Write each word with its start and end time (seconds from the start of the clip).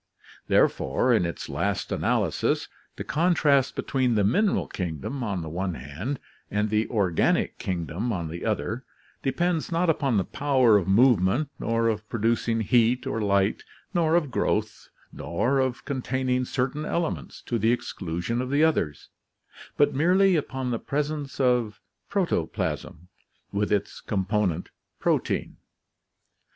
Therefore, 0.47 1.13
in 1.13 1.27
its 1.27 1.47
last 1.47 1.91
analysis, 1.91 2.67
the 2.95 3.03
contrast 3.03 3.75
between 3.75 4.15
the 4.15 4.23
mineral 4.23 4.65
kingdom 4.67 5.23
on 5.23 5.43
the 5.43 5.47
one 5.49 5.75
hand, 5.75 6.19
and 6.49 6.71
the 6.71 6.89
organic 6.89 7.59
kingdom 7.59 8.11
on 8.11 8.27
the 8.27 8.43
other 8.43 8.83
depends 9.21 9.71
not 9.71 9.91
upon 9.91 10.17
the 10.17 10.23
power 10.23 10.75
of 10.75 10.87
movement 10.87 11.49
nor 11.59 11.87
of 11.87 12.09
producing 12.09 12.61
heat 12.61 13.05
or 13.05 13.21
light, 13.21 13.61
nor 13.93 14.15
of 14.15 14.31
growth, 14.31 14.89
nor 15.13 15.59
of 15.59 15.85
containing 15.85 16.45
certain 16.45 16.83
elements 16.83 17.39
to 17.43 17.59
the 17.59 17.71
exclusion 17.71 18.41
of 18.41 18.49
the 18.49 18.63
others, 18.63 19.09
but 19.77 19.93
merely 19.93 20.35
upon 20.35 20.71
the 20.71 20.79
presence 20.79 21.39
of 21.39 21.79
protoplasm 22.09 23.07
with 23.51 23.71
its 23.71 24.01
component 24.01 24.69
protein. 24.99 25.57